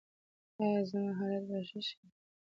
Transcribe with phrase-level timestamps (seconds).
[0.61, 1.99] ایا زما حالت به ښه شي؟